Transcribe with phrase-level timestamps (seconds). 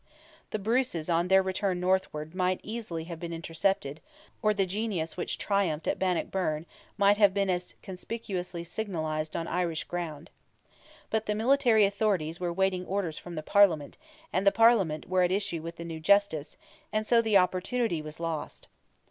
[0.49, 4.01] The Bruces on their return northward might easily have been intercepted,
[4.41, 6.65] or the genius which triumphed at Bannockburn
[6.97, 10.31] might have been as conspicuously signalized on Irish ground.
[11.11, 13.95] But the military authorities were waiting orders from the Parliament,
[14.33, 16.57] and the Parliament were at issue with the new Justice,
[16.91, 18.67] and so the opportunity was lost.